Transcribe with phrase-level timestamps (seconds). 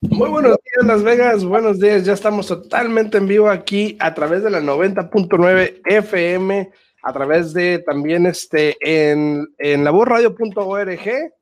[0.00, 1.44] Muy buenos días, Las Vegas.
[1.44, 2.04] Buenos días.
[2.04, 6.70] Ya estamos totalmente en vivo aquí a través de la 90.9 FM,
[7.02, 11.32] a través de también este en, en laborradio.org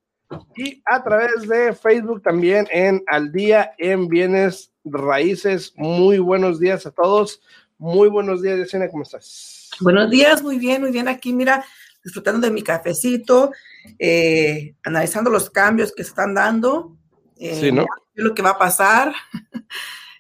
[0.57, 5.73] y a través de Facebook también en Al Día en Bienes Raíces.
[5.77, 7.43] Muy buenos días a todos.
[7.79, 9.71] Muy buenos días, Yesenia, ¿cómo estás?
[9.81, 11.09] Buenos días, muy bien, muy bien.
[11.09, 11.65] Aquí, mira,
[12.05, 13.51] disfrutando de mi cafecito,
[13.99, 16.97] eh, analizando los cambios que se están dando.
[17.37, 17.85] Eh, Sí, ¿no?
[18.15, 19.15] Lo que va a pasar.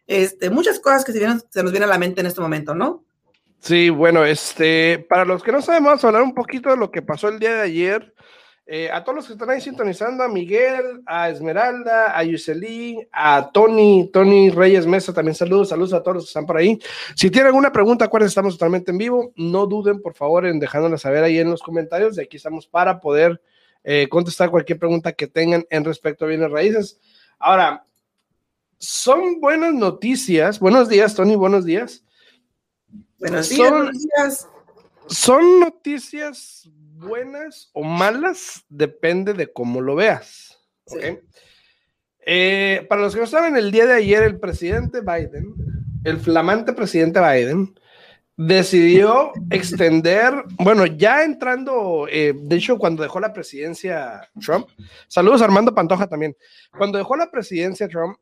[0.07, 3.05] Este, muchas cosas que se, nos vienen a la mente en este momento, ¿no?
[3.59, 6.91] Sí, bueno, este, para los que no sabemos, vamos a hablar un poquito de lo
[6.91, 8.15] que pasó el día de ayer.
[8.67, 13.51] Eh, a todos los que están ahí sintonizando, a Miguel, a Esmeralda, a Yuselín, a
[13.53, 16.79] Tony, Tony Reyes Mesa, también saludos, saludos a todos los que están por ahí.
[17.15, 19.33] Si tienen alguna pregunta, acuérdense, estamos totalmente en vivo.
[19.37, 22.17] No duden, por favor, en dejándola saber ahí en los comentarios.
[22.17, 23.41] De aquí estamos para poder
[23.83, 26.99] eh, contestar cualquier pregunta que tengan en respecto a bienes raíces.
[27.47, 27.85] Ahora,
[28.79, 30.59] son buenas noticias.
[30.59, 32.03] Buenos días, Tony, buenos días.
[33.19, 34.49] Buenos Son- días, buenos días.
[35.09, 40.59] son noticias buenas o malas, depende de cómo lo veas.
[40.87, 41.01] ¿ok?
[41.03, 41.19] Sí.
[42.25, 45.55] Eh, para los que no saben, el día de ayer el presidente Biden,
[46.05, 47.79] el flamante presidente Biden,
[48.37, 54.69] decidió extender, bueno, ya entrando, eh, de hecho, cuando dejó la presidencia Trump,
[55.09, 56.37] saludos Armando Pantoja también,
[56.77, 58.17] cuando dejó la presidencia Trump,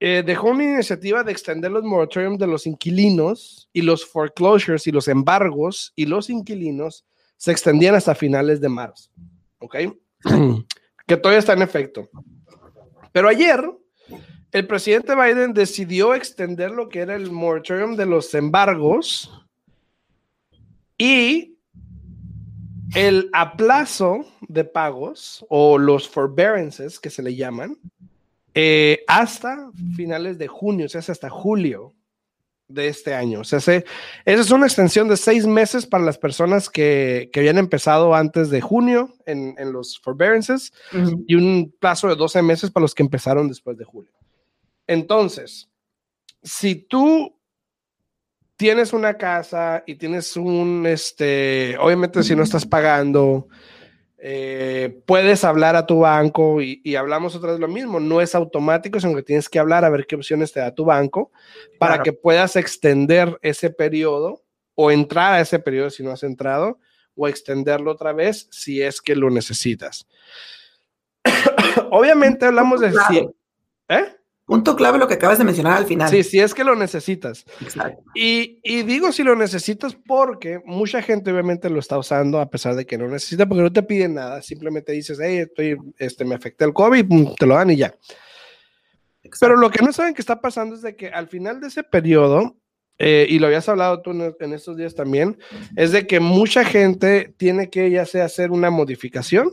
[0.00, 4.92] eh, dejó una iniciativa de extender los moratoriums de los inquilinos y los foreclosures y
[4.92, 7.04] los embargos y los inquilinos
[7.36, 9.10] se extendían hasta finales de marzo.
[9.58, 9.76] ¿Ok?
[11.06, 12.08] que todavía está en efecto.
[13.12, 13.64] Pero ayer,
[14.52, 19.30] el presidente Biden decidió extender lo que era el moratorium de los embargos
[20.98, 21.56] y
[22.94, 27.76] el aplazo de pagos o los forbearances que se le llaman
[28.54, 31.94] eh, hasta finales de junio, o sea, hasta julio
[32.66, 33.40] de este año.
[33.40, 33.84] O sea, se-
[34.24, 38.50] esa es una extensión de seis meses para las personas que, que habían empezado antes
[38.50, 40.72] de junio en, en los forbearances
[41.26, 44.12] y un plazo de 12 meses para los que empezaron después de julio.
[44.86, 45.68] Entonces,
[46.42, 47.37] si tú
[48.58, 53.46] tienes una casa y tienes un, este, obviamente si no estás pagando,
[54.18, 58.34] eh, puedes hablar a tu banco y, y hablamos otra vez lo mismo, no es
[58.34, 61.30] automático, sino que tienes que hablar a ver qué opciones te da tu banco
[61.78, 62.02] para Claro.
[62.02, 64.42] que puedas extender ese periodo
[64.74, 66.80] o entrar a ese periodo si no has entrado
[67.14, 70.04] o extenderlo otra vez si es que lo necesitas.
[71.92, 73.34] Obviamente hablamos de Claro.
[73.88, 74.16] ¿eh?
[74.48, 76.08] Punto clave lo que acabas de mencionar al final.
[76.08, 77.44] Sí, si es que lo necesitas.
[77.60, 78.02] Exacto.
[78.14, 82.74] Y, y digo si lo necesitas porque mucha gente obviamente lo está usando a pesar
[82.74, 86.34] de que no necesita, porque no te piden nada, simplemente dices, hey, estoy, este, me
[86.34, 87.88] afecté el COVID, pum, te lo dan y ya.
[89.22, 89.38] exacto.
[89.38, 91.82] Pero lo que no saben que está pasando es de que al final de ese
[91.82, 92.56] periodo,
[92.96, 95.36] eh, y lo habías hablado tú en, en estos días también,
[95.76, 99.50] es de que mucha gente tiene que ya sea hacer una modificación,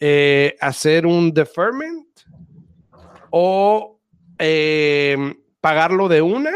[0.00, 2.08] eh, hacer un deferment
[3.36, 3.98] o
[4.38, 5.16] eh,
[5.60, 6.52] pagarlo de una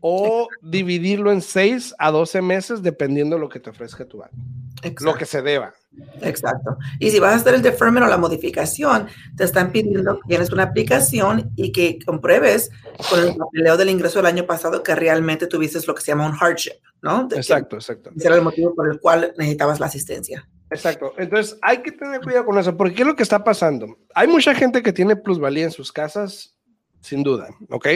[0.00, 4.36] o dividirlo en 6 a 12 meses dependiendo de lo que te ofrezca tu banco,
[4.36, 5.18] lo Exacto.
[5.18, 5.72] que se deba.
[6.20, 6.76] Exacto.
[6.98, 10.52] Y si vas a hacer el deferment o la modificación, te están pidiendo que tienes
[10.52, 12.70] una aplicación y que compruebes
[13.08, 16.26] con el papeleo del ingreso del año pasado que realmente tuviste lo que se llama
[16.26, 17.28] un hardship, ¿no?
[17.28, 18.10] De Exacto, exacto.
[18.14, 20.46] ese era el motivo por el cual necesitabas la asistencia.
[20.72, 21.12] Exacto.
[21.18, 23.98] Entonces hay que tener cuidado con eso, porque ¿qué es lo que está pasando?
[24.14, 26.56] Hay mucha gente que tiene plusvalía en sus casas,
[27.00, 27.88] sin duda, ¿ok?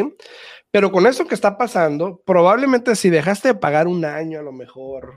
[0.71, 4.53] Pero con eso que está pasando, probablemente si dejaste de pagar un año a lo
[4.53, 5.15] mejor,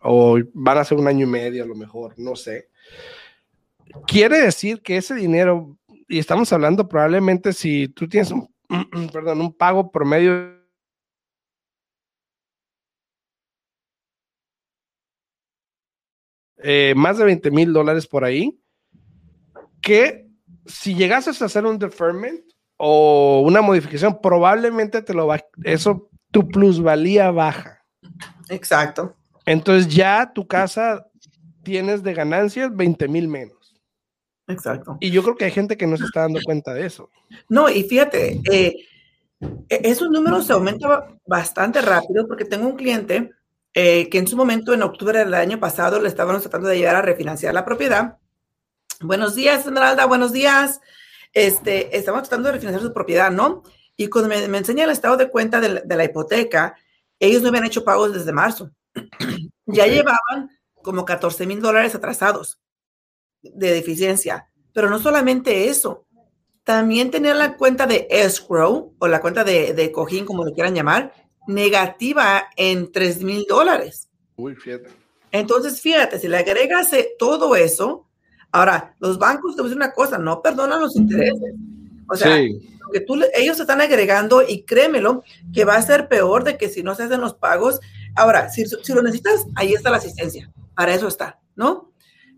[0.00, 2.68] o van a ser un año y medio a lo mejor, no sé,
[4.06, 5.76] quiere decir que ese dinero,
[6.08, 8.48] y estamos hablando probablemente si tú tienes un,
[9.12, 10.55] perdón, un pago promedio
[16.68, 18.58] eh, más de 20 mil dólares por ahí,
[19.80, 20.26] que
[20.64, 22.40] si llegases a hacer un deferment
[22.76, 27.84] o una modificación, probablemente te lo va, eso, tu plusvalía baja.
[28.48, 29.14] Exacto.
[29.44, 31.06] Entonces ya tu casa
[31.62, 33.76] tienes de ganancias 20 mil menos.
[34.48, 34.98] Exacto.
[34.98, 37.10] Y yo creo que hay gente que no se está dando cuenta de eso.
[37.48, 38.74] No, y fíjate, eh,
[39.40, 43.30] e-, esos números se aumentan bastante rápido porque tengo un cliente
[43.78, 46.96] eh, que en su momento, en octubre del año pasado, le estaban tratando de llegar
[46.96, 48.16] a refinanciar la propiedad.
[49.02, 50.80] Buenos días, Esmeralda, buenos días.
[51.34, 53.64] Este, estamos tratando de refinanciar su propiedad, ¿no?
[53.94, 56.74] Y cuando me, me enseña el estado de cuenta de la, de la, hipoteca,
[57.20, 58.70] ellos no habían hecho pagos desde marzo.
[59.66, 62.58] ya llevaban como 14 mil dólares atrasados
[63.42, 64.48] de deficiencia.
[64.72, 66.06] Pero no solamente eso,
[66.64, 70.74] también tener la cuenta de escrow o la cuenta de, de cojín, como lo quieran
[70.74, 71.12] llamar,
[71.46, 74.08] negativa en 3 mil dólares.
[74.36, 74.88] Uy, fíjate.
[75.32, 78.06] Entonces, fíjate, si le agregas todo eso,
[78.52, 81.54] ahora, los bancos, te voy a decir una cosa, no perdonan los intereses.
[82.08, 82.58] O sea, Sí.
[82.92, 86.82] que tú, ellos están agregando y créemelo que va a ser peor de que si
[86.82, 87.80] no se hacen los pagos.
[88.14, 90.50] Ahora, si, si lo necesitas, ahí está la asistencia.
[90.74, 91.92] Para eso está, ¿no?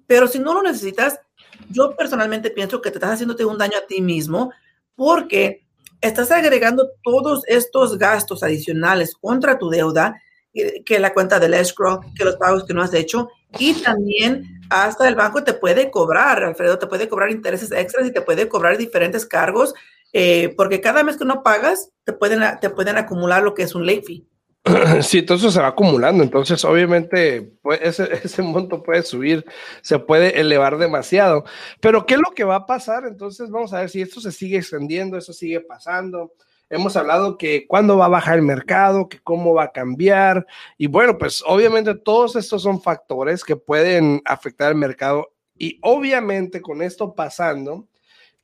[0.06, 1.20] Pero si no lo necesitas,
[1.68, 4.52] yo personalmente pienso que te estás haciéndote un daño a ti mismo
[4.96, 5.66] porque
[6.00, 10.20] estás agregando todos estos gastos adicionales contra tu deuda,
[10.54, 13.28] eh, que la cuenta del escrow, que los pagos que no has hecho,
[13.58, 18.12] y también hasta el banco te puede cobrar, Alfredo, te puede cobrar intereses extras y
[18.12, 19.74] te puede cobrar diferentes cargos,
[20.12, 23.74] eh, porque cada mes que no pagas, te pueden, te pueden acumular lo que es
[23.74, 24.27] un late fee.
[25.02, 29.44] Sí, eso se va acumulando, entonces obviamente pues, ese, ese monto puede subir,
[29.82, 31.44] se puede elevar demasiado.
[31.80, 33.04] Pero ¿qué es lo que va a pasar?
[33.06, 36.32] Entonces vamos a ver si esto se sigue extendiendo, eso sigue pasando.
[36.70, 40.46] Hemos hablado que cuándo va a bajar el mercado, que cómo va a cambiar.
[40.76, 45.32] Y bueno, pues obviamente todos estos son factores que pueden afectar el mercado.
[45.56, 47.88] Y obviamente con esto pasando,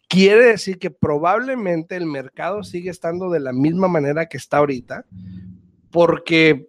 [0.08, 5.04] quiere decir que probablemente el mercado sigue estando de la misma manera que está ahorita,
[5.94, 6.66] porque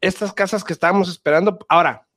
[0.00, 2.08] estas casas que estábamos esperando, ahora,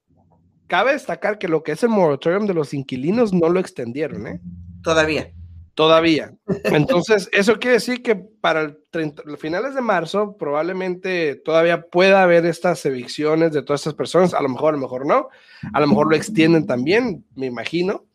[0.66, 4.42] cabe destacar que lo que es el moratorium de los inquilinos no lo extendieron, ¿eh?
[4.82, 5.32] Todavía.
[5.76, 6.34] Todavía.
[6.64, 12.24] Entonces, eso quiere decir que para el 30, los finales de marzo probablemente todavía pueda
[12.24, 15.28] haber estas evicciones de todas estas personas, a lo mejor, a lo mejor no,
[15.72, 18.06] a lo mejor lo extienden también, me imagino,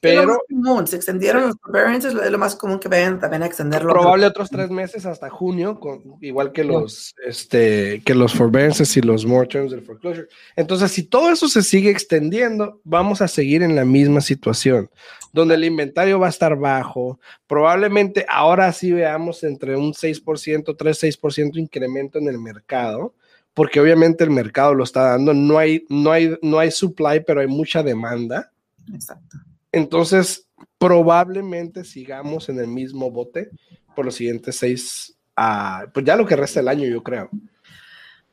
[0.00, 3.92] pero común, se extendieron los forbearances, es lo más común que vayan también a extenderlo.
[3.92, 9.00] probable otros tres meses hasta junio, con, igual que los, este, que los forbearances y
[9.00, 10.28] los moratoriums del foreclosure.
[10.56, 14.88] Entonces, si todo eso se sigue extendiendo, vamos a seguir en la misma situación,
[15.32, 17.18] donde el inventario va a estar bajo.
[17.46, 23.14] Probablemente ahora sí veamos entre un 6%, 3-6% incremento en el mercado,
[23.52, 25.34] porque obviamente el mercado lo está dando.
[25.34, 28.52] No hay, no hay, no hay supply, pero hay mucha demanda.
[28.94, 29.38] Exacto.
[29.72, 30.48] Entonces,
[30.78, 33.50] probablemente sigamos en el mismo bote
[33.94, 37.30] por los siguientes seis, ah, pues ya lo que resta del año, yo creo.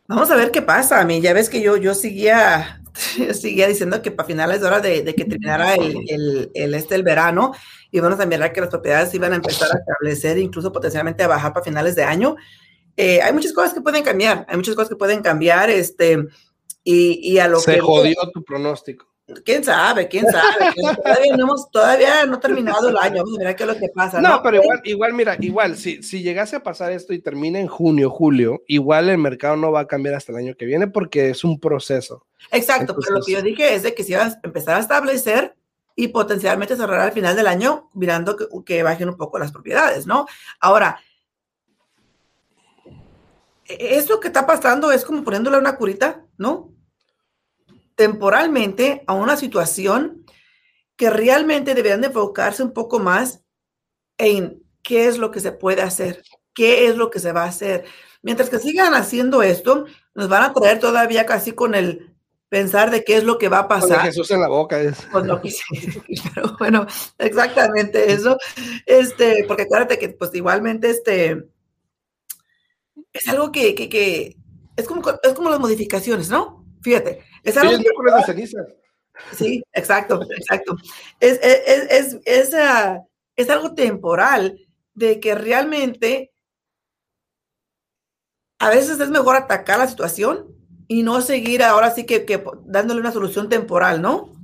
[0.07, 0.99] Vamos a ver qué pasa.
[0.99, 2.81] A mí, ya ves que yo, yo seguía,
[3.33, 6.95] seguía diciendo que para finales de hora de, de que terminara el, el, el, este,
[6.95, 7.53] el verano,
[7.91, 11.53] íbamos a mirar que las propiedades iban a empezar a establecer, incluso potencialmente a bajar
[11.53, 12.35] para finales de año.
[12.97, 16.23] Eh, hay muchas cosas que pueden cambiar, hay muchas cosas que pueden cambiar, este,
[16.83, 17.81] y, y a lo Se que...
[17.81, 19.07] jodió tu pronóstico.
[19.43, 20.07] ¿Quién sabe?
[20.07, 20.71] ¿Quién sabe?
[21.03, 23.23] todavía, no hemos, todavía no ha terminado el año.
[23.23, 24.21] Vamos a mirar qué es lo que pasa.
[24.21, 24.43] No, ¿no?
[24.43, 28.11] pero igual, igual, mira, igual, si, si llegase a pasar esto y termina en junio,
[28.11, 31.43] julio, igual el mercado no va a cambiar hasta el año que viene porque es
[31.43, 32.27] un proceso.
[32.51, 34.81] Exacto, Entonces, pero lo que yo dije es de que si vas a empezar a
[34.81, 35.55] establecer
[35.95, 40.05] y potencialmente cerrar al final del año mirando que, que bajen un poco las propiedades,
[40.05, 40.27] ¿no?
[40.59, 40.99] Ahora,
[43.65, 46.74] esto que está pasando es como poniéndole una curita, ¿no?
[47.95, 50.25] Temporalmente a una situación
[50.95, 53.41] que realmente deberían de enfocarse un poco más
[54.17, 56.23] en qué es lo que se puede hacer,
[56.53, 57.85] qué es lo que se va a hacer.
[58.21, 62.15] Mientras que sigan haciendo esto, nos van a traer todavía casi con el
[62.49, 63.97] pensar de qué es lo que va a pasar.
[63.97, 64.79] Con Jesús en la boca.
[64.79, 65.07] Es.
[65.13, 65.53] Lo que,
[66.33, 66.85] pero bueno,
[67.17, 68.37] exactamente eso.
[68.85, 71.49] Este, porque acuérdate que pues igualmente este
[73.11, 74.37] es algo que, que, que
[74.75, 76.65] es como es como las modificaciones, ¿no?
[76.81, 78.65] Fíjate, es algo sí, de ceniza.
[79.31, 80.75] Sí, exacto, exacto.
[81.19, 84.59] Es, es, es, es, uh, es, algo temporal
[84.93, 86.33] de que realmente
[88.59, 90.47] a veces es mejor atacar la situación
[90.87, 94.34] y no seguir ahora sí que, que dándole una solución temporal, ¿no?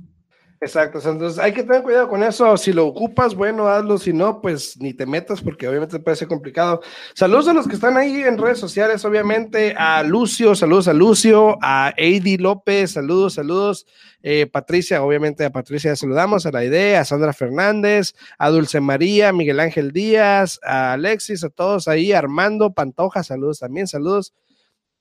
[0.64, 2.56] Exacto, entonces hay que tener cuidado con eso.
[2.56, 3.98] Si lo ocupas, bueno, hazlo.
[3.98, 6.80] Si no, pues ni te metas porque obviamente puede ser complicado.
[7.16, 11.58] Saludos a los que están ahí en redes sociales, obviamente a Lucio, saludos a Lucio,
[11.62, 13.86] a Eddie López, saludos, saludos.
[14.22, 19.32] Eh, Patricia, obviamente a Patricia saludamos, a la idea, a Sandra Fernández, a Dulce María,
[19.32, 24.32] Miguel Ángel Díaz, a Alexis, a todos ahí, Armando Pantoja, saludos también, saludos.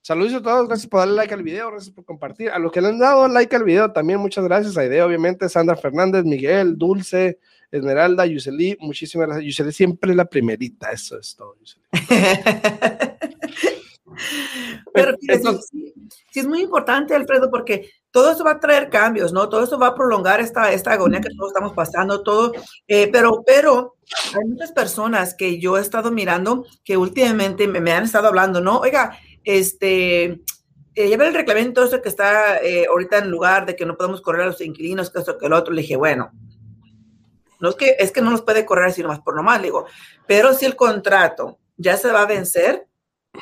[0.04, 2.50] Saludos a todos, gracias por darle like al video, gracias por compartir.
[2.50, 4.76] A los que le han dado like al video, también muchas gracias.
[4.76, 7.38] A Idea, obviamente, Sandra Fernández, Miguel, Dulce,
[7.70, 9.46] Esmeralda, Yuseli, muchísimas gracias.
[9.46, 11.56] Yuseli siempre la primerita, eso es todo,
[14.94, 15.94] Pero sí,
[16.36, 19.48] es muy importante, Alfredo, porque todo eso va a traer cambios, ¿no?
[19.50, 22.52] Todo eso va a prolongar esta, esta agonía que todos estamos pasando, todo.
[22.88, 23.96] Eh, pero, pero
[24.38, 28.60] hay muchas personas que yo he estado mirando que últimamente me, me han estado hablando,
[28.60, 28.80] ¿no?
[28.80, 30.42] Oiga, este,
[30.96, 33.98] eh, ya ve el reglamento eso que está eh, ahorita en lugar de que no
[33.98, 35.74] podemos correr a los inquilinos, que esto, que el otro.
[35.74, 36.32] Le dije, bueno,
[37.60, 39.86] no es que, es que no nos puede correr así nomás por nomás, le digo,
[40.28, 42.88] pero si el contrato ya se va a vencer,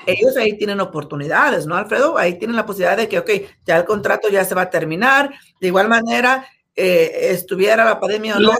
[0.05, 2.17] ellos ahí tienen oportunidades, ¿no, Alfredo?
[2.17, 3.29] Ahí tienen la posibilidad de que, ok,
[3.65, 8.37] ya el contrato ya se va a terminar, de igual manera, eh, estuviera la pandemia
[8.37, 8.53] o no,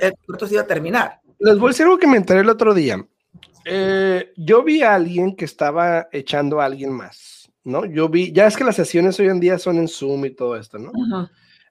[0.00, 1.20] el contrato se iba a terminar.
[1.38, 3.04] Les voy a decir algo que me enteré el otro día.
[3.64, 7.84] Eh, yo vi a alguien que estaba echando a alguien más, ¿no?
[7.86, 10.56] Yo vi, ya es que las sesiones hoy en día son en Zoom y todo
[10.56, 10.92] esto, ¿no?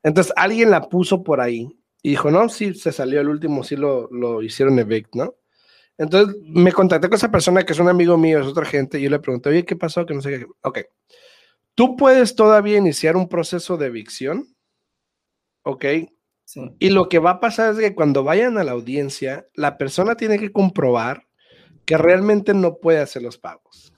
[0.01, 1.69] Entonces alguien la puso por ahí
[2.01, 5.35] y dijo, no, sí, se salió el último, sí lo, lo hicieron evict, ¿no?
[5.97, 9.03] Entonces me contacté con esa persona que es un amigo mío, es otra gente, y
[9.03, 10.05] yo le pregunté, oye, ¿qué pasó?
[10.05, 10.45] Que no sé qué.
[10.61, 10.79] Ok.
[11.75, 14.47] ¿Tú puedes todavía iniciar un proceso de evicción?
[15.63, 15.85] Ok.
[16.45, 16.61] Sí.
[16.79, 20.15] Y lo que va a pasar es que cuando vayan a la audiencia, la persona
[20.15, 21.27] tiene que comprobar
[21.85, 23.93] que realmente no puede hacer los pagos.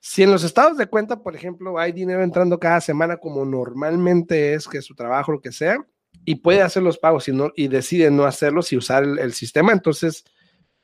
[0.00, 4.52] Si en los estados de cuenta, por ejemplo, hay dinero entrando cada semana como normalmente
[4.54, 5.78] es que su trabajo, lo que sea,
[6.24, 9.72] y puede hacer los pagos y, no, y decide no hacerlos y usar el, sistema,
[9.72, 10.24] entonces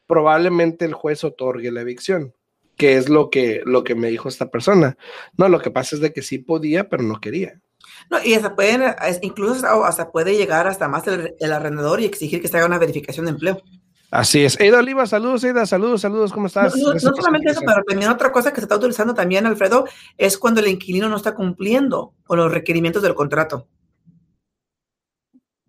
[0.06, 2.34] probablemente el juez otorgue la evicción,
[2.76, 4.96] que es lo que, lo que me dijo esta persona.
[5.36, 7.60] No, lo que pasa es de que sí podía, pero no quería.
[8.10, 8.82] No, y hasta pueden,
[9.22, 12.78] incluso hasta puede llegar hasta más el, el arrendador y exigir que se haga una
[12.78, 13.62] verificación de empleo.
[14.10, 14.58] Así es.
[14.58, 16.74] Eida Oliva, saludos, Eida, saludos, saludos, ¿cómo estás?
[16.76, 19.84] No, solamente eso, pero también otra cosa que se está utilizando también, Alfredo,
[20.18, 23.68] es cuando el inquilino no está cumpliendo con los requerimientos del contrato.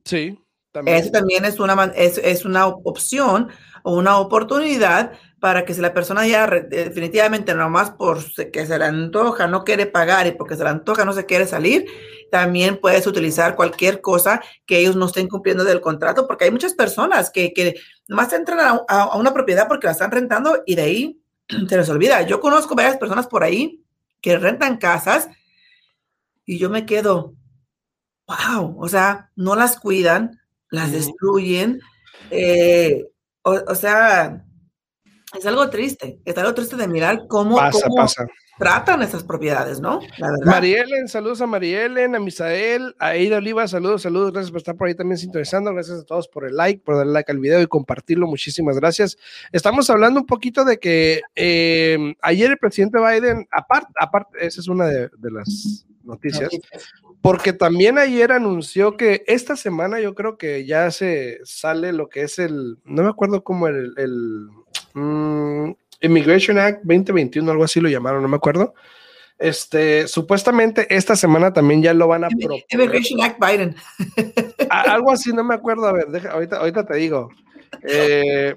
[0.03, 0.39] Sí,
[0.71, 0.97] también.
[0.97, 3.49] Eso también es una, es, es una opción
[3.83, 8.19] o una oportunidad para que si la persona ya definitivamente nomás por
[8.51, 11.47] que se le antoja no quiere pagar y porque se le antoja no se quiere
[11.47, 11.87] salir,
[12.31, 16.75] también puedes utilizar cualquier cosa que ellos no estén cumpliendo del contrato, porque hay muchas
[16.75, 17.75] personas que, que
[18.11, 21.21] nomás entran a, una propiedad porque la están rentando y de ahí
[21.69, 22.21] se les olvida.
[22.23, 23.85] Yo conozco varias personas por ahí
[24.19, 25.29] que rentan casas
[26.45, 27.35] y yo me quedo,
[28.27, 31.79] wow, o sea, no las cuidan, las destruyen.
[32.31, 33.07] Eh,
[33.43, 34.43] o, sea,
[35.39, 37.61] es algo triste, es algo triste de mirar cómo,
[38.57, 39.99] tratan esas propiedades, ¿no?
[40.17, 44.75] La Marielen, saludos a Marielen, a Misael, a Eida Oliva, saludos, saludos, gracias por estar
[44.75, 47.61] por ahí también sintonizando, gracias a todos por el like, por darle like al video
[47.61, 49.17] y compartirlo, muchísimas gracias.
[49.51, 54.67] Estamos hablando un poquito de que eh, ayer el presidente Biden, aparte, aparte, esa es
[54.67, 56.49] una de, las noticias,
[57.21, 62.23] porque también ayer anunció que esta semana yo creo que ya se sale lo que
[62.23, 64.49] es el, no me acuerdo cómo el, el
[64.93, 68.73] mm, Immigration Act 2021, algo así lo llamaron, no me acuerdo.
[69.37, 72.63] Este, supuestamente esta semana también ya lo van a proponer.
[72.69, 73.75] Immigration Act Biden.
[74.69, 77.29] algo así, no me acuerdo, a ver, ahorita, ahorita te digo.
[77.83, 78.55] Eh,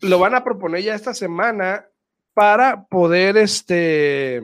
[0.00, 1.86] lo van a proponer ya esta semana
[2.32, 4.42] para poder este,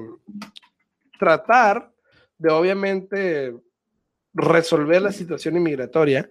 [1.18, 1.92] tratar
[2.38, 3.54] de obviamente
[4.34, 6.28] resolver la situación inmigratoria.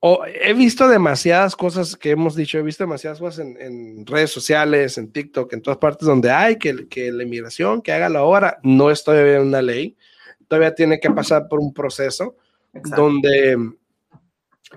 [0.00, 4.98] O, he visto demasiadas cosas que hemos dicho, he visto demasiadas cosas en, redes sociales,
[4.98, 8.58] en TikTok, en todas partes donde hay que, que la inmigración, que haga la obra,
[8.62, 9.96] no es todavía una ley,
[10.48, 12.36] todavía tiene que pasar por un proceso
[12.72, 13.56] donde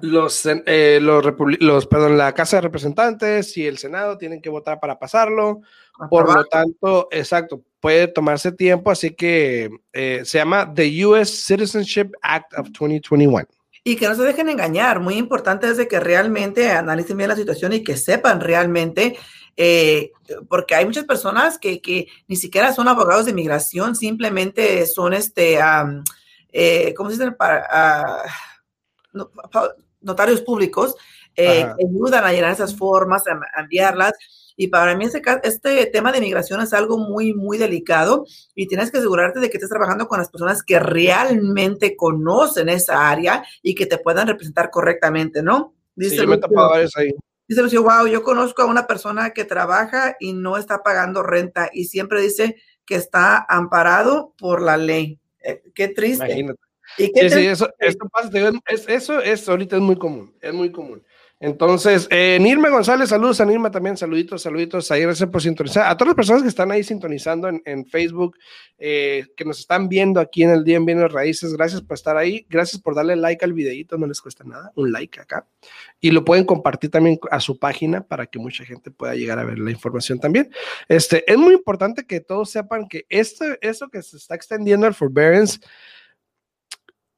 [0.02, 1.26] los, eh, los,
[1.60, 5.62] los, perdón, la Casa de Representantes y el Senado tienen que votar para pasarlo.
[6.10, 11.34] Por lo tanto, exacto, puede tomarse tiempo, así que eh, se llama The U.S.
[11.36, 13.46] Citizenship Act of 2021.
[13.84, 17.36] Y que no se dejen engañar, muy importante es de que realmente analicen bien la
[17.36, 19.18] situación y que sepan realmente,
[19.56, 20.12] eh,
[20.48, 25.60] porque hay muchas personas que, que, ni siquiera son abogados de inmigración, simplemente son, este,
[26.52, 27.32] eh, ¿cómo se dice?
[27.32, 28.24] Para, ah,
[30.02, 30.96] notarios públicos,
[31.36, 34.14] eh, ayudan a llenar esas formas, a enviarlas
[34.60, 38.92] y para mí este, este tema de migración es algo muy, muy delicado y tienes
[38.92, 43.74] que asegurarte de que estés trabajando con las personas que realmente conocen esa área y
[43.74, 45.76] que te puedan representar correctamente, ¿no?
[45.96, 46.50] Dice sí, Lucio,
[46.98, 47.12] ahí.
[47.48, 51.70] Dice Lucio, wow, yo conozco a una persona que trabaja y no está pagando renta
[51.72, 55.22] y siempre dice que está amparado por la ley.
[55.42, 56.26] Eh, qué triste.
[56.26, 56.60] Imagínate.
[56.98, 58.30] ¿Y qué sí, sí, eso, esto pasa,
[58.68, 61.02] eso es ahorita es muy común, es muy común.
[61.42, 65.90] Entonces, eh, Nirma González, saludos a Nirma también, saluditos, saluditos, ahí gracias por sintonizar.
[65.90, 68.38] A todas las personas que están ahí sintonizando en, Facebook,
[68.78, 72.18] eh, que nos están viendo aquí en el Día en Bienes Raíces, gracias por estar
[72.18, 75.48] ahí, gracias por darle like al videito, no les cuesta nada, un like acá.
[76.02, 79.46] Y lo pueden compartir también a su página para que mucha gente pueda llegar a
[79.46, 80.52] ver la información también.
[80.90, 84.94] Este, es muy importante que todos sepan que esto, esto que se está extendiendo al
[84.94, 85.62] forbearance,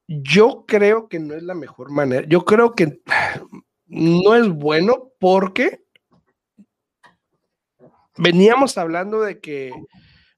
[0.06, 2.24] yo creo que no es la mejor manera.
[2.28, 3.00] Yo creo que
[3.92, 5.84] no es bueno porque
[8.16, 9.70] veníamos hablando de que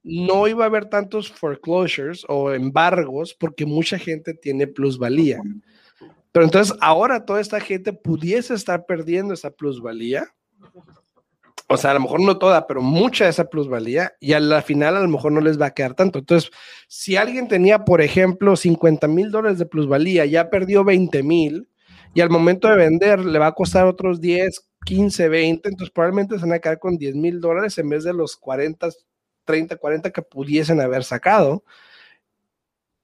[0.03, 5.41] no iba a haber tantos foreclosures o embargos porque mucha gente tiene plusvalía.
[6.33, 10.27] Pero entonces ahora toda esta gente pudiese estar perdiendo esa plusvalía.
[11.69, 14.63] O sea, a lo mejor no toda, pero mucha de esa plusvalía y a la
[14.63, 16.19] final a lo mejor no les va a quedar tanto.
[16.19, 16.51] Entonces,
[16.89, 21.69] si alguien tenía, por ejemplo, 50 mil dólares de plusvalía, ya perdió 20 mil,
[22.15, 26.37] y al momento de vender le va a costar otros 10, 15, 20, entonces probablemente
[26.37, 28.89] se van a quedar con 10 mil dólares en vez de los 40,
[29.45, 31.65] 30, 40 que pudiesen haber sacado.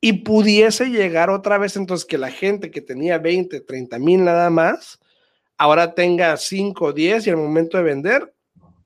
[0.03, 4.49] Y pudiese llegar otra vez entonces que la gente que tenía 20, 30 mil nada
[4.49, 4.99] más,
[5.59, 8.33] ahora tenga 5, 10 y al momento de vender,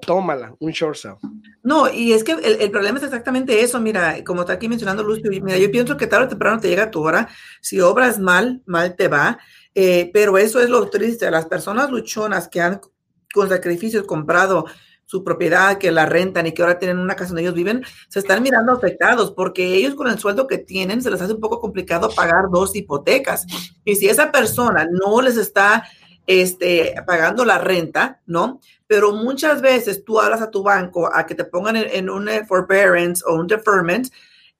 [0.01, 1.19] tómala, un short sale.
[1.63, 3.81] No, y es que el, problema es exactamente eso.
[3.81, 6.91] Mira, como está aquí mencionando Lucio, mira, yo pienso que tarde o temprano te llega
[6.91, 7.29] tu hora.
[7.63, 9.39] Si obras mal, mal te va.
[9.75, 11.31] Eh, pero eso es lo triste.
[11.31, 12.81] Las personas luchonas que han
[13.33, 14.67] con sacrificios comprado
[15.07, 18.21] su propiedad, que la rentan y que ahora tienen una casa donde ellos viven, se
[18.21, 21.61] están mirando afectados porque ellos con el sueldo que tienen se les hace un poco
[21.61, 23.47] complicado pagar dos hipotecas.
[23.85, 25.85] Y si esa persona no les está
[26.27, 28.61] este, pagando la renta, ¿no?
[28.87, 33.23] Pero muchas veces tú hablas a tu banco a que te pongan en, un forbearance
[33.27, 34.09] o un deferment,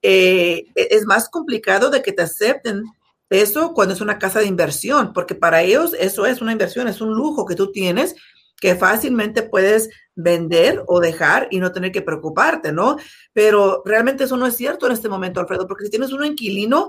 [0.01, 2.83] eh, e, es más complicado de que te acepten
[3.29, 7.01] eso cuando es una casa de inversión, porque para ellos eso es una inversión, es
[7.01, 8.15] un lujo que tú tienes
[8.59, 12.95] que fácilmente puedes vender o dejar y no tener que preocuparte, ¿no?
[13.33, 16.87] Pero realmente eso no es cierto en este momento, Alfredo, porque si tienes un inquilino,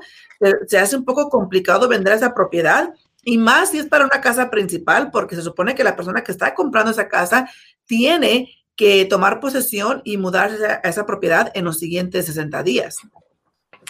[0.67, 4.49] se hace un poco complicado vender esa propiedad y más si es para una casa
[4.49, 7.51] principal, porque se supone que la persona que está comprando esa casa
[7.85, 12.99] tiene que tomar posesión y mudarse a esa propiedad en los siguientes 60 días.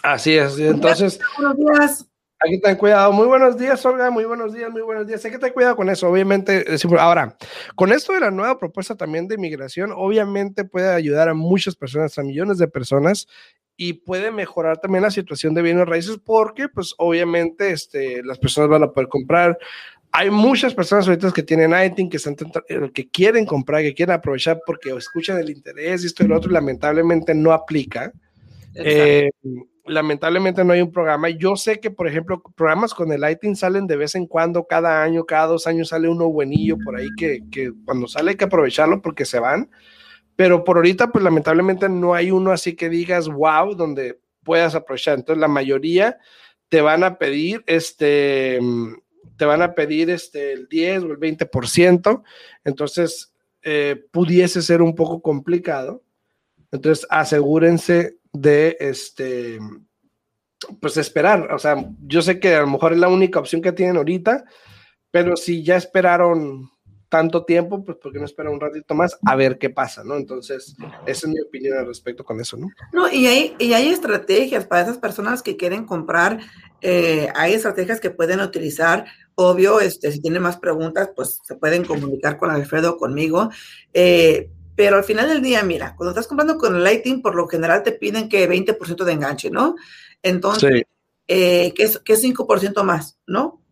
[0.02, 1.20] Así es, entonces...
[1.36, 2.06] Buenos días.
[2.38, 3.12] Aquí ten cuidado.
[3.12, 4.10] Muy buenos días, Olga.
[4.10, 5.24] Muy buenos días, muy buenos días.
[5.24, 6.64] Hay que tener cuidado con eso, obviamente.
[6.98, 7.36] Ahora,
[7.74, 12.18] con esto de la nueva propuesta también de inmigración, obviamente puede ayudar a muchas personas,
[12.18, 13.26] a millones de personas,
[13.76, 18.70] y puede mejorar también la situación de bienes raíces porque, pues, obviamente, este, las personas
[18.70, 19.58] van a poder comprar.
[20.12, 22.36] Hay muchas personas ahorita que tienen ITIN, que, están,
[22.68, 26.36] eh, que quieren comprar, que quieren aprovechar porque escuchan el interés y esto y lo
[26.36, 28.12] otro, y lamentablemente no aplica.
[28.74, 29.30] Eh,
[29.86, 31.28] lamentablemente no hay un programa.
[31.30, 35.02] Yo sé que, por ejemplo, programas con el Lighting salen de vez en cuando, cada
[35.02, 39.02] año, cada dos años sale uno buenillo por ahí que, cuando sale hay que aprovecharlo
[39.02, 39.70] porque se van.
[40.36, 45.18] Pero por ahorita, pues lamentablemente no hay uno así que digas, wow, donde puedas aprovechar.
[45.18, 46.18] Entonces, la mayoría
[46.68, 48.58] te van a pedir este,
[49.36, 52.22] te van a pedir este, el 10 o el 20%.
[52.64, 56.02] Entonces, eh, pudiese ser un poco complicado.
[56.72, 59.58] Entonces, asegúrense de este,
[60.80, 61.52] pues esperar.
[61.52, 64.44] O sea, yo sé que a lo mejor es la única opción que tienen ahorita,
[65.10, 66.70] pero si ya esperaron
[67.08, 70.16] tanto tiempo, pues ¿por qué no esperar un ratito más a ver qué pasa, ¿no?
[70.16, 72.68] Entonces, esa es mi opinión al respecto con eso, ¿no?
[72.92, 76.40] No, y hay, y hay estrategias para esas personas que quieren comprar,
[76.80, 79.06] eh, hay estrategias que pueden utilizar.
[79.36, 83.50] Obvio, este, si tienen más preguntas, pues se pueden comunicar con Alfredo o conmigo.
[83.94, 87.48] Eh, pero al final del día, mira, cuando estás comprando con el Lighting, por lo
[87.48, 89.74] general te piden que 20% de enganche, ¿no?
[90.22, 90.82] Entonces,
[91.26, 93.62] eh, que, es, que 5% más, ¿no?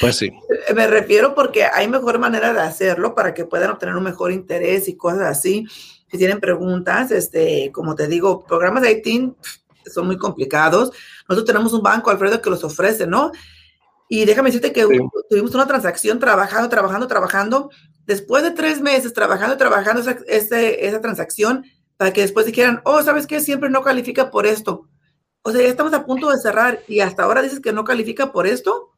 [0.00, 0.30] Pues sí.
[0.74, 4.86] Me refiero porque hay mejor manera de hacerlo para que puedan obtener un mejor interés
[4.86, 5.66] y cosas así.
[6.10, 9.34] Si tienen preguntas, este, como te digo, programas de Lighting
[9.86, 10.92] son muy complicados.
[11.28, 13.32] Nosotros tenemos un banco, Alfredo, que los ofrece, ¿no?
[14.12, 14.84] Y déjame decirte que
[15.28, 17.70] tuvimos una transacción trabajando, trabajando, trabajando
[18.06, 21.64] después de tres meses trabajando, trabajando esa, esa, transacción,
[21.96, 23.38] para que después dijeran, oh, ¿sabes qué?
[23.38, 24.88] Siempre no califica por esto.
[25.42, 28.32] O sea, ya estamos a punto de cerrar y hasta ahora dices que no califica
[28.32, 28.90] por esto.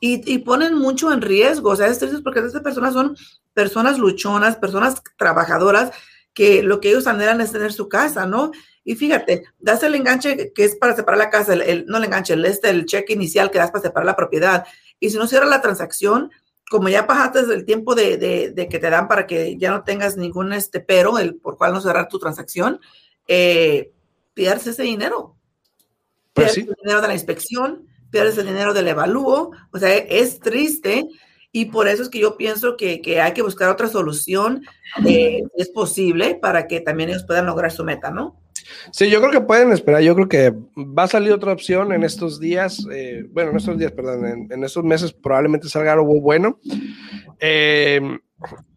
[0.00, 1.70] Y, y ponen mucho en riesgo.
[1.70, 3.16] O sea, es triste porque estas personas son
[3.54, 5.92] personas luchonas, personas trabajadoras,
[6.34, 8.50] que lo que ellos anhelan es tener su casa, ¿no?
[8.84, 12.34] Y fíjate, das el enganche que es para separar la casa, el, no el enganche,
[12.34, 14.66] el, este, el cheque inicial que das para separar la propiedad.
[14.98, 16.30] Y si no cierra la transacción,
[16.70, 20.16] como ya pasaste el tiempo de, de, que te dan para que ya no tengas
[20.16, 22.80] ningún este pero, el por cual no cerrar tu transacción,
[23.26, 23.92] eh,
[24.34, 25.36] pierdes ese dinero.
[26.32, 30.38] Pues pierdes el dinero de la inspección, pierdes el dinero del evalúo, o sea, es
[30.38, 31.08] triste
[31.52, 34.64] y por eso es que yo pienso que, que hay que buscar otra solución,
[35.04, 38.40] eh, es posible, para que también ellos puedan lograr su meta, ¿no?
[38.92, 40.02] Sí, yo creo que pueden esperar.
[40.02, 42.86] Yo creo que va a salir otra opción en estos días.
[42.92, 46.58] Eh, bueno, en estos días, perdón, en, estos meses probablemente salga algo bueno.
[47.38, 48.00] Eh,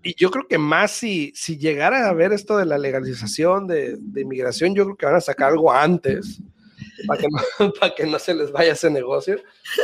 [0.02, 3.96] y yo creo que más si, si llegara a ver esto de la legalización de,
[3.98, 6.42] de inmigración, yo creo que van a sacar algo antes
[7.08, 9.40] para que, no, para que no se les vaya ese negocio.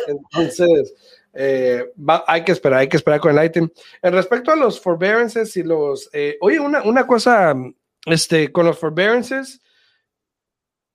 [0.08, 0.94] Entonces,
[1.34, 1.86] eh,
[2.28, 3.70] hay que esperar, hay que esperar con el item.
[4.02, 7.56] En respecto a los forbearances y los, eh, oye, una, una cosa,
[8.06, 9.62] este, con los forbearances,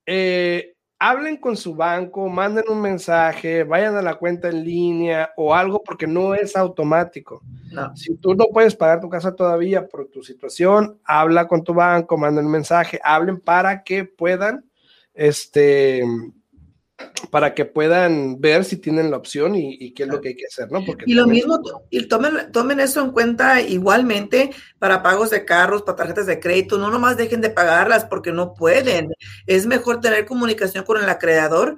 [0.06, 5.54] eh, hablen con su banco, manden un mensaje, vayan a la cuenta en línea o
[5.54, 7.42] algo porque no es automático.
[7.94, 12.16] Si tú no puedes pagar tu casa todavía por tu situación, habla con tu banco,
[12.16, 14.64] manden un mensaje, hablen para que puedan,
[15.12, 16.04] este,
[17.34, 20.46] para que puedan ver si tienen la opción y, qué es lo que hay que
[20.46, 20.84] hacer, ¿no?
[20.84, 25.82] Porque y lo mismo, y tomen, tomen eso en cuenta igualmente para pagos de carros,
[25.82, 29.10] para tarjetas de crédito, no nomás dejen de pagarlas porque no pueden.
[29.48, 31.74] Es mejor tener comunicación con el acreedor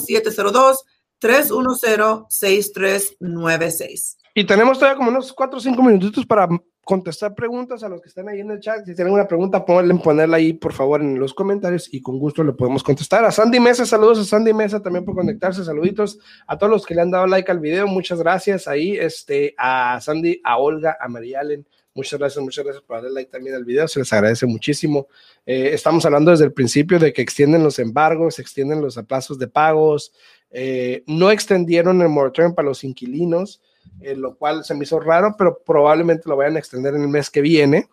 [1.20, 4.16] 702-310-6396.
[4.34, 6.48] Y tenemos todavía como unos 4 o 5 minutitos para
[6.86, 8.86] contestar preguntas a los que están ahí en el chat.
[8.86, 12.44] Si tienen una pregunta, pueden ponerla ahí, por favor, en los comentarios y con gusto
[12.44, 13.24] le podemos contestar.
[13.24, 16.94] A Sandy Mesa, saludos a Sandy Mesa también por conectarse, saluditos a todos los que
[16.94, 21.08] le han dado like al video, muchas gracias ahí, este, a Sandy, a Olga, a
[21.08, 21.66] María Allen.
[21.92, 25.08] Muchas gracias, muchas gracias por darle like también al video, se les agradece muchísimo.
[25.44, 29.48] Eh, estamos hablando desde el principio de que extienden los embargos, extienden los aplazos de
[29.48, 30.12] pagos,
[30.52, 33.60] eh, no extendieron el moratorium para los inquilinos,
[34.00, 37.08] eh, lo cual se me hizo raro, pero probablemente lo vayan a extender en el
[37.08, 37.88] mes que viene,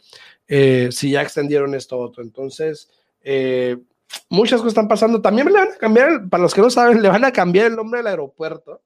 [0.48, 2.24] eh, si ya extendieron esto otro.
[2.24, 2.90] Entonces,
[3.22, 3.78] eh,
[4.30, 5.22] muchas cosas están pasando.
[5.22, 7.76] También le van a cambiar, para los que no saben, le van a cambiar el
[7.76, 8.82] nombre del aeropuerto.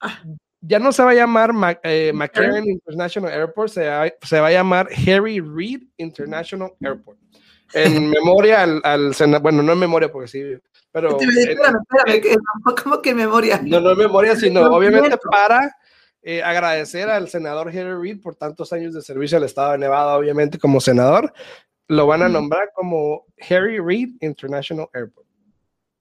[0.00, 0.22] Ah.
[0.60, 4.88] Ya no se va a llamar McCarran International Airport, se va, se va, a llamar
[5.06, 7.18] Harry Reid International Airport.
[7.74, 10.42] En memoria al, al bueno, no en memoria porque sí,
[10.90, 11.18] pero...
[11.20, 12.40] Espérame, espérame,
[12.82, 13.60] ¿cómo que en memoria?
[13.62, 15.76] No, no en memoria, sino obviamente para
[16.26, 20.16] eh, agradecer al senador Harry Reid por tantos años de servicio al estado de Nevada,
[20.16, 21.32] obviamente como senador.
[21.86, 25.26] Lo van a nombrar como Harry Reid International Airport.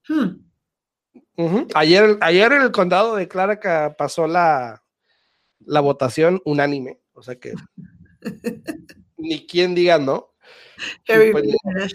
[0.08, 1.68] Hmm.
[1.76, 4.82] ayer, ayer el condado declara que pasó la,
[5.60, 7.54] la votación unánime, o sea que
[9.18, 10.33] ni quien diga no.
[11.06, 11.46] Pues,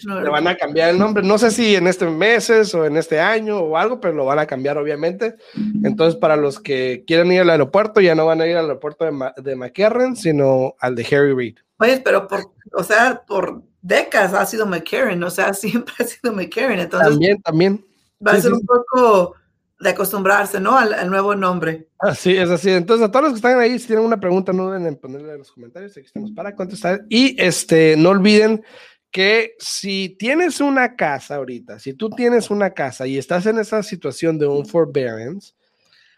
[0.05, 1.23] le van a cambiar el nombre.
[1.23, 4.39] No sé si en este meses o en este año o algo, pero lo van
[4.39, 5.37] a cambiar, obviamente.
[5.85, 9.05] Entonces, para los que quieren ir al aeropuerto, ya no van a ir al aeropuerto
[9.05, 11.59] de, de McCarran, sino al de Harry Reid.
[11.79, 16.33] Oye, pero por, o sea, por décadas ha sido McCarran, o sea, siempre ha sido
[16.33, 16.81] McCarran.
[16.81, 17.85] Entonces, también, también.
[18.25, 19.37] Va a ser un poco
[19.81, 20.77] de acostumbrarse, ¿no?
[20.77, 21.89] Al, nuevo nombre.
[21.99, 22.71] Así es, así.
[22.71, 25.33] Entonces, a todos los que están ahí, si tienen una pregunta, no duden en ponerla
[25.33, 25.97] en los comentarios.
[25.97, 27.05] Aquí estamos para contestar.
[27.09, 28.65] Y este, no olviden
[29.11, 33.83] que si tienes una casa ahorita, si tú tienes una casa y estás en esa
[33.83, 35.55] situación de un forbearance,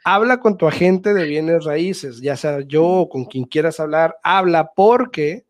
[0.04, 4.16] habla con tu agente de bienes raíces, ya sea yo o con quien quieras hablar,
[4.22, 5.44] habla porque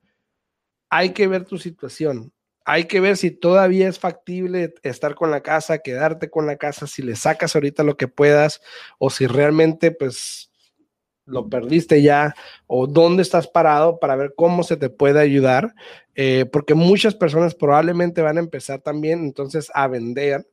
[0.90, 2.32] hay que ver tu situación.
[2.64, 6.86] Hay que ver si todavía es factible estar con la casa, quedarte con la casa,
[6.86, 8.60] si le sacas ahorita lo que puedas
[8.98, 10.50] o si realmente pues
[11.30, 12.34] lo perdiste ya
[12.66, 15.74] o dónde estás parado para ver cómo se te puede ayudar,
[16.14, 20.46] eh, porque muchas personas probablemente van a empezar también entonces a vender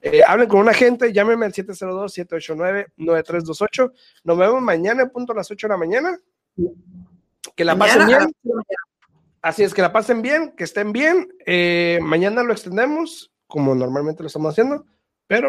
[0.00, 3.92] eh, hablen con un agente, llámenme al 702-789-9328.
[4.24, 6.18] Nos vemos mañana a punto a las 8 de la mañana.
[7.56, 8.32] Que la pasen bien.
[9.42, 11.28] Así es, que la pasen bien, que estén bien.
[11.46, 14.86] Eh, mañana lo extendemos, como normalmente lo estamos haciendo,
[15.26, 15.48] pero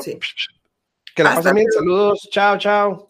[1.16, 1.72] que la pasen bien.
[1.72, 3.10] Saludos, chao, chao.